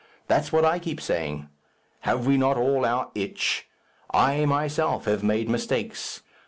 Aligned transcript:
That's 0.25 0.51
what 0.51 0.65
I 0.65 0.79
keep 0.79 0.99
saying. 0.99 1.47
Have 1.99 2.25
we 2.25 2.35
not 2.35 2.57
all 2.57 2.85
our 2.87 3.11
itch? 3.13 3.67
I 4.11 4.45
myself 4.45 5.05
have 5.05 5.21
made 5.23 5.47
mistakes. 5.47 6.23